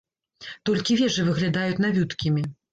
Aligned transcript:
Толькі 0.69 0.97
вежы 1.03 1.27
выглядаюць 1.29 1.79
навюткімі. 1.87 2.51